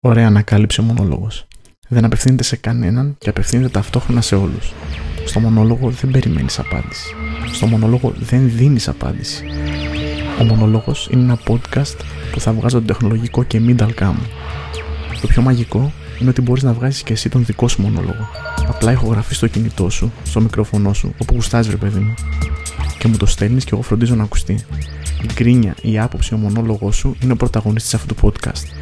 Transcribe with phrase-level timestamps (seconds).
[0.00, 1.46] Ωραία ανακάλυψε ο μονόλογος.
[1.88, 4.72] Δεν απευθύνεται σε κανέναν και απευθύνεται ταυτόχρονα σε όλους.
[5.24, 7.14] Στο μονόλογο δεν περιμένεις απάντηση.
[7.52, 9.44] Στο μονόλογο δεν δίνεις απάντηση.
[10.40, 11.96] Ο μονόλογος είναι ένα podcast
[12.32, 14.14] που θα βγάζω το τεχνολογικό και middle cam.
[15.20, 18.28] Το πιο μαγικό είναι ότι μπορείς να βγάζεις και εσύ τον δικό σου μονόλογο.
[18.68, 22.14] Απλά ηχογραφείς στο κινητό σου, στο μικρόφωνο σου, όπου γουστάζεις, ρε παιδί μου.
[22.98, 24.52] Και μου το στέλνεις και εγώ φροντίζω να ακουστεί.
[25.22, 28.77] Η γκρίνια, η άποψη, ο μονόλογο σου είναι ο πρωταγωνιστής αυτού του podcast.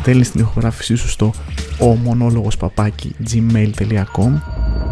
[0.00, 1.32] Στέλνεις την ηχογράφησή σου στο
[1.78, 4.40] ομονόλογος.gmail.com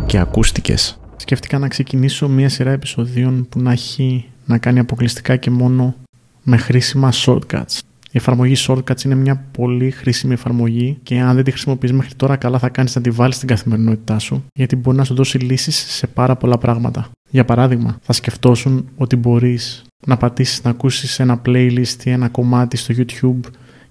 [0.07, 1.01] και ακούστηκες.
[1.17, 5.95] Σκέφτηκα να ξεκινήσω μια σειρά επεισοδίων που να έχει να κάνει αποκλειστικά και μόνο
[6.43, 7.79] με χρήσιμα shortcuts.
[8.11, 12.37] Η εφαρμογή Shortcuts είναι μια πολύ χρήσιμη εφαρμογή και αν δεν τη χρησιμοποιείς μέχρι τώρα,
[12.37, 15.87] καλά θα κάνεις να τη βάλεις στην καθημερινότητά σου, γιατί μπορεί να σου δώσει λύσεις
[15.89, 17.11] σε πάρα πολλά πράγματα.
[17.31, 22.77] Για παράδειγμα, θα σκεφτόσουν ότι μπορείς να πατήσεις να ακούσεις ένα playlist ή ένα κομμάτι
[22.77, 23.41] στο YouTube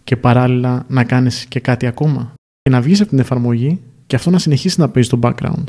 [0.07, 2.33] και παράλληλα να κάνεις και κάτι ακόμα.
[2.61, 5.63] Και να βγεις από την εφαρμογή και αυτό να συνεχίσει να παίζει στο background.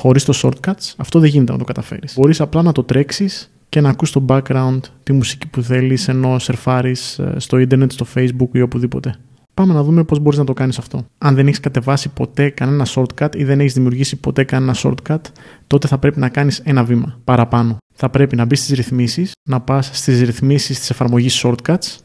[0.00, 2.14] Χωρίς το shortcuts, αυτό δεν γίνεται να το καταφέρεις.
[2.16, 6.38] Μπορείς απλά να το τρέξεις και να ακούς στο background τη μουσική που θέλεις ενώ
[6.38, 9.14] σερφάρεις ε, στο ίντερνετ, στο facebook ή οπουδήποτε.
[9.54, 11.04] Πάμε να δούμε πώς μπορείς να το κάνεις αυτό.
[11.18, 15.20] Αν δεν έχεις κατεβάσει ποτέ κανένα shortcut ή δεν έχεις δημιουργήσει ποτέ κανένα shortcut,
[15.66, 17.76] τότε θα πρέπει να κάνεις ένα βήμα παραπάνω.
[17.94, 21.96] Θα πρέπει να μπεις στις ρυθμίσεις, να πας στις ρυθμίσεις της εφαρμογής shortcuts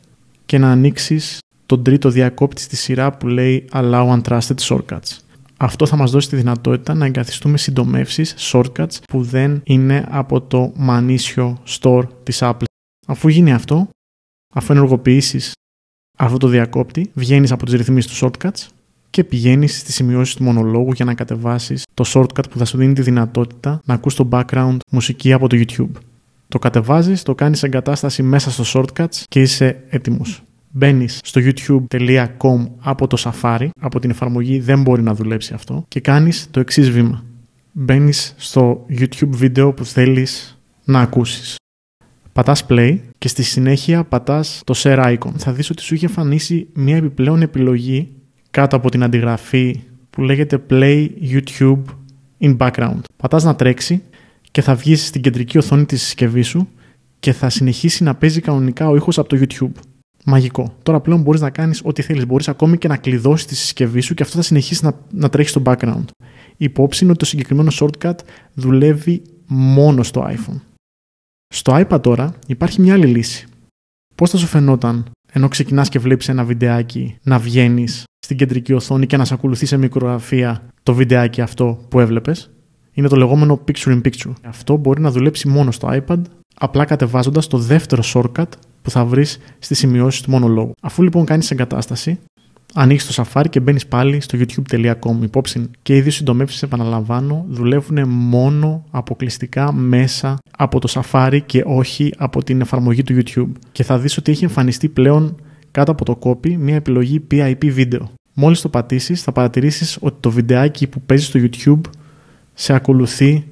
[0.45, 5.17] και να ανοίξεις τον τρίτο διακόπτη στη σειρά που λέει Allow Untrusted Shortcuts.
[5.57, 10.71] Αυτό θα μας δώσει τη δυνατότητα να εγκαθιστούμε συντομεύσεις, shortcuts που δεν είναι από το
[10.75, 12.63] μανίσιο store της Apple.
[13.07, 13.87] Αφού γίνει αυτό,
[14.53, 15.51] αφού ενεργοποιήσεις
[16.17, 18.67] αυτό το διακόπτη, βγαίνεις από τις ρυθμίσεις του shortcuts
[19.09, 22.93] και πηγαίνεις στις σημειώσεις του μονολόγου για να κατεβάσεις το shortcut που θα σου δίνει
[22.93, 25.99] τη δυνατότητα να ακούς το background μουσική από το YouTube.
[26.47, 30.43] Το κατεβάζεις, το κάνεις εγκατάσταση μέσα στο shortcuts και είσαι έτοιμος
[30.77, 35.99] μπαίνεις στο youtube.com από το Safari, από την εφαρμογή δεν μπορεί να δουλέψει αυτό και
[35.99, 37.23] κάνεις το εξής βήμα.
[37.71, 41.55] Μπαίνεις στο YouTube βίντεο που θέλεις να ακούσεις.
[42.33, 45.31] Πατάς play και στη συνέχεια πατάς το share icon.
[45.37, 48.11] Θα δεις ότι σου είχε εμφανίσει μια επιπλέον επιλογή
[48.51, 51.83] κάτω από την αντιγραφή που λέγεται play YouTube
[52.39, 52.99] in background.
[53.17, 54.01] Πατάς να τρέξει
[54.51, 56.67] και θα βγεις στην κεντρική οθόνη της συσκευής σου
[57.19, 59.81] και θα συνεχίσει να παίζει κανονικά ο ήχος από το YouTube
[60.25, 60.75] μαγικό.
[60.83, 62.25] Τώρα πλέον μπορείς να κάνεις ό,τι θέλεις.
[62.25, 65.49] Μπορείς ακόμη και να κλειδώσεις τη συσκευή σου και αυτό θα συνεχίσει να, να τρέχει
[65.49, 66.05] στο background.
[66.57, 68.15] Η υπόψη είναι ότι το συγκεκριμένο shortcut
[68.53, 70.59] δουλεύει μόνο στο iPhone.
[71.47, 73.47] Στο iPad τώρα υπάρχει μια άλλη λύση.
[74.15, 79.05] Πώς θα σου φαινόταν ενώ ξεκινάς και βλέπεις ένα βιντεάκι να βγαίνεις στην κεντρική οθόνη
[79.05, 82.49] και να σε ακολουθεί σε μικρογραφία το βιντεάκι αυτό που έβλεπες;
[82.93, 84.33] Είναι το λεγόμενο picture in picture.
[84.43, 86.21] Αυτό μπορεί να δουλέψει μόνο στο iPad,
[86.55, 88.49] απλά κατεβάζοντας το δεύτερο shortcut
[88.85, 90.73] που θα βρεις στις σημειώσεις του μονολόγου.
[90.81, 92.19] Αφού λοιπόν κάνεις εγκατάσταση,
[92.73, 95.21] ανοίξεις το Safari και μπαίνεις πάλι στο youtube.com.
[95.21, 102.13] Υπόψη και οι δύο συντομεύσεις, επαναλαμβάνω, δουλεύουν μόνο αποκλειστικά μέσα από το Safari και όχι
[102.17, 103.51] από την εφαρμογή του YouTube.
[103.71, 105.35] Και θα δεις ότι έχει εμφανιστεί πλέον
[105.71, 108.11] κάτω από το copy μια επιλογή PIP βίντεο.
[108.33, 111.89] Μόλις το πατήσεις, θα παρατηρήσεις ότι το βιντεάκι που παίζεις στο YouTube
[112.53, 113.45] σε ακολουθεί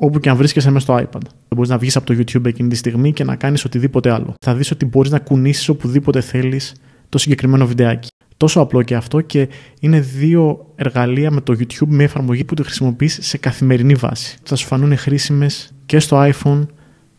[0.00, 1.20] όπου και αν βρίσκεσαι μέσα στο iPad.
[1.54, 4.34] Μπορείς να βγεις από το YouTube εκείνη τη στιγμή και να κάνεις οτιδήποτε άλλο.
[4.40, 6.74] Θα δεις ότι μπορείς να κουνήσεις οπουδήποτε θέλεις
[7.08, 8.08] το συγκεκριμένο βιντεάκι.
[8.36, 9.48] Τόσο απλό και αυτό και
[9.80, 14.36] είναι δύο εργαλεία με το YouTube, μια εφαρμογή που τη χρησιμοποιείς σε καθημερινή βάση.
[14.42, 16.66] Θα σου φανούν χρήσιμες και στο iPhone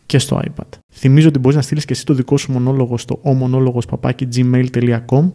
[0.06, 0.68] και στο iPad.
[0.92, 5.30] Θυμίζω ότι μπορείς να στείλεις και εσύ το δικό σου μονόλογο στο omonologos.gmail.com.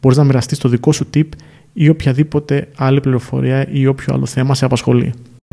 [0.00, 1.28] Μπορείς να μοιραστείς το δικό σου tip
[1.72, 5.12] ή οποιαδήποτε άλλη πληροφορία ή όποιο άλλο θέμα σε απασχολεί.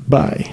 [0.09, 0.51] Bye.